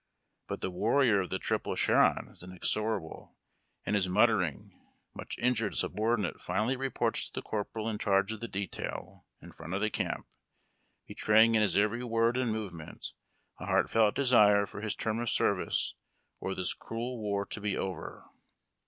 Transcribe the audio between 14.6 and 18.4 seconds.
for his term of service or this cruel war to be over.